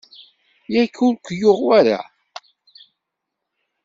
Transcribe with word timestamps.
Yak 0.73 0.95
ur 1.07 1.15
k-yuɣ 1.17 1.59
wara? 1.67 1.99